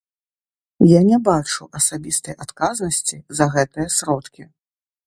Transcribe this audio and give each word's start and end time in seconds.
Я 0.91 1.01
не 1.09 1.19
бачу 1.27 1.67
асабістай 1.81 2.35
адказнасці 2.47 3.21
за 3.43 3.51
гэтыя 3.57 3.87
сродкі. 3.99 4.53